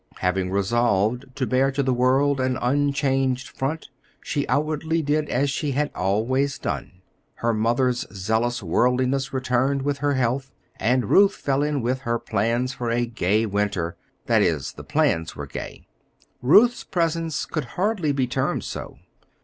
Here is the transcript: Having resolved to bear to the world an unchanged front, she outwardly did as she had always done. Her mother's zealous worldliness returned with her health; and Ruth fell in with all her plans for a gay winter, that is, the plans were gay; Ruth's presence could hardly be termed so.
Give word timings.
Having 0.15 0.49
resolved 0.49 1.25
to 1.35 1.45
bear 1.45 1.71
to 1.71 1.83
the 1.83 1.93
world 1.93 2.39
an 2.39 2.57
unchanged 2.59 3.47
front, 3.49 3.89
she 4.19 4.47
outwardly 4.47 5.03
did 5.03 5.29
as 5.29 5.51
she 5.51 5.73
had 5.73 5.91
always 5.93 6.57
done. 6.57 7.01
Her 7.35 7.53
mother's 7.53 8.07
zealous 8.11 8.63
worldliness 8.63 9.31
returned 9.31 9.83
with 9.83 9.99
her 9.99 10.15
health; 10.15 10.51
and 10.77 11.11
Ruth 11.11 11.35
fell 11.35 11.61
in 11.61 11.83
with 11.83 11.99
all 11.99 12.05
her 12.13 12.17
plans 12.17 12.73
for 12.73 12.89
a 12.89 13.05
gay 13.05 13.45
winter, 13.45 13.95
that 14.25 14.41
is, 14.41 14.73
the 14.73 14.83
plans 14.83 15.35
were 15.35 15.45
gay; 15.45 15.85
Ruth's 16.41 16.83
presence 16.83 17.45
could 17.45 17.65
hardly 17.77 18.11
be 18.11 18.25
termed 18.25 18.63
so. 18.63 18.97